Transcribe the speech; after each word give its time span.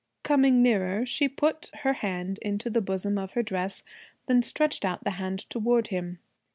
Coming 0.23 0.63
nearer, 0.63 1.05
she 1.05 1.29
put 1.29 1.69
her 1.83 1.93
hand 1.93 2.39
into 2.41 2.71
the 2.71 2.81
bosom 2.81 3.19
of 3.19 3.33
her 3.33 3.43
dress, 3.43 3.83
then 4.25 4.41
stretched 4.41 4.83
out 4.83 5.03
the 5.03 5.11
hand 5.11 5.47
toward 5.47 5.89
him. 5.89 6.17